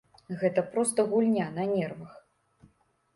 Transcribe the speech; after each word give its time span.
Гэта 0.43 0.61
проста 0.71 1.05
гульня 1.11 1.45
на 1.57 1.65
нервах. 1.73 2.17